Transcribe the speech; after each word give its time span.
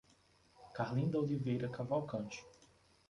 Carlinda 0.73 1.19
Oliveira 1.21 1.69
Cavalcante 1.69 2.43